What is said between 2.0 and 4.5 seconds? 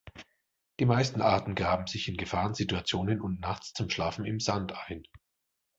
in Gefahrensituationen und nachts zum Schlafen im